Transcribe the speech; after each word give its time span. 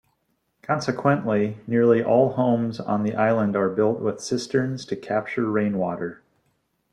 Consequently, 0.63 1.59
nearly 1.67 2.03
all 2.03 2.31
homes 2.31 2.79
on 2.79 3.03
the 3.03 3.13
island 3.13 3.55
are 3.55 3.69
built 3.69 3.99
with 3.99 4.19
cisterns 4.19 4.83
to 4.85 4.95
capture 4.95 5.45
rainwater. 5.47 6.23